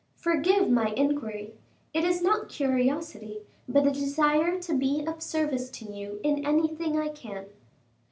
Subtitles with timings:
[0.15, 1.53] Forgive my inquiry:
[1.93, 6.97] it is not curiosity, but a desire to be of service to you in anything
[6.97, 7.45] I can."